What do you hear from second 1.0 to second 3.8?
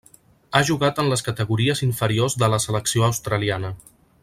en les categories inferiors de la selecció australiana.